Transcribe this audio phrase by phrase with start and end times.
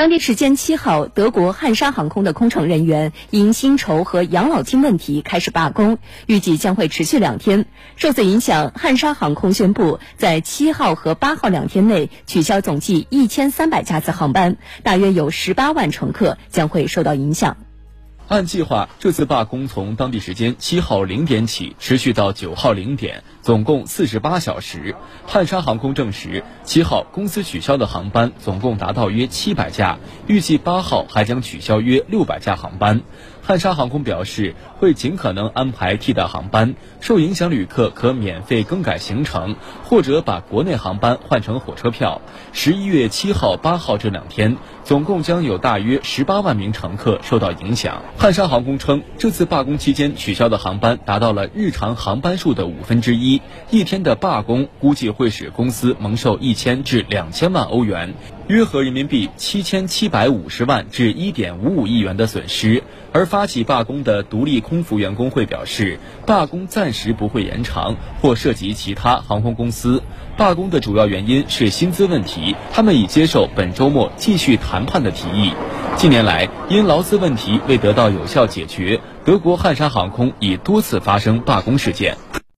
[0.00, 7.66] 当地时间七号，德国汉莎航空的空乘人员因薪酬和养老金问题开始罢工，预计将会持续两天。
[7.96, 17.58] 受此影响，汉莎航空宣布在七号和八号两天内取消总计一千三百架次航班，大约有十八万乘客将会受到影响。
[18.30, 24.94] 按计划，这次罢工从当地时间七号零点起，持续到九号零点，总共四十八小时。
[25.26, 33.00] 汉莎航空证实，七号公司取消的航班总共达到约七百架，预计八号还将取消约六百架航班。
[33.50, 42.22] 汉莎航空表示，会尽可能安排替代航班，受影响旅客可免费更改行程，或者把国内航班换成火车票。
[42.52, 48.04] 十一月七号、八号这两天，总共将有大约十八万名乘客受到影响。
[48.16, 58.14] 汉莎航空称，这次罢工期间取消的航班达到了日常航班数的五分之一，一天的罢工估计会使公司蒙受一千至两千万欧元。
[58.50, 62.82] 约合人民币七千七百五十万至一点五五亿元的损失。
[63.12, 70.02] 而发起罢工的独立空服员工会表示，罢工暂时不会延长或涉及其他航空公司。
[70.36, 75.52] 罢工的主要原因是薪资问题，他们已接受本周末继续谈判的提议。
[75.94, 82.16] 近年来，因劳资问题未得到有效解决，德国汉莎航空已多次发生罢工事件。